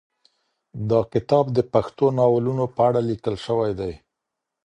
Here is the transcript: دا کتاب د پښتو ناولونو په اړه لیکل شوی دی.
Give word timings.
دا 0.89 0.99
کتاب 1.13 1.45
د 1.57 1.59
پښتو 1.73 2.05
ناولونو 2.17 2.65
په 2.75 2.81
اړه 2.87 2.99
لیکل 3.09 3.35
شوی 3.45 3.71
دی. 3.79 3.93